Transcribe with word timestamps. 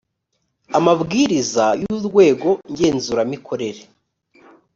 amabwiriza 0.77 1.65
y 1.81 1.83
urwego 1.95 2.49
ngenzuramikorere 2.71 3.81